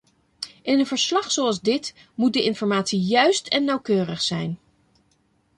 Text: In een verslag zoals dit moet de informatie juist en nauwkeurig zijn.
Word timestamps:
In 0.61 0.79
een 0.79 0.85
verslag 0.87 1.31
zoals 1.31 1.61
dit 1.61 1.93
moet 2.15 2.33
de 2.33 2.43
informatie 2.43 2.99
juist 2.99 3.47
en 3.47 3.63
nauwkeurig 3.63 4.21
zijn. 4.21 4.59